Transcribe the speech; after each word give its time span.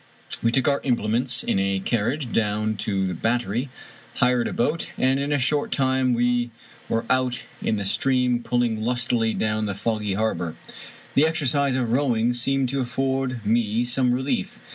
We 0.41 0.51
took 0.51 0.67
our 0.67 0.81
implements 0.81 1.43
in 1.43 1.59
a 1.59 1.79
carriage 1.79 2.31
down 2.31 2.75
to 2.77 3.05
the 3.05 3.13
Battery, 3.13 3.69
hired 4.15 4.47
a 4.47 4.51
boat, 4.51 4.89
and 4.97 5.19
in 5.19 5.31
a 5.31 5.37
short 5.37 5.71
time 5.71 6.15
were 6.89 7.05
out 7.07 7.43
in 7.61 7.75
the 7.75 7.85
stream 7.85 8.41
pulling 8.41 8.81
lustily 8.81 9.35
down 9.35 9.65
the 9.65 9.75
foggy 9.75 10.15
harbor. 10.15 10.55
The 11.13 11.27
exercise 11.27 11.75
of 11.75 11.91
rowing 11.91 12.33
seemed 12.33 12.67
to 12.69 12.79
afford 12.81 13.45
me 13.45 13.83
some 13.83 14.11
relief. 14.11 14.57